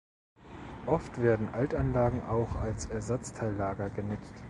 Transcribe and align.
Oft 0.87 1.21
werden 1.21 1.49
Altanlagen 1.53 2.23
auch 2.25 2.55
als 2.55 2.87
Ersatzteillager 2.87 3.91
genutzt. 3.91 4.33